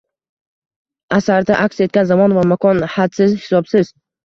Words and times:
asarda 1.17 1.59
aks 1.67 1.85
etgan 1.87 2.09
zamon 2.15 2.35
va 2.41 2.47
makon 2.55 2.83
hadsiz-hisobsiz 2.97 3.97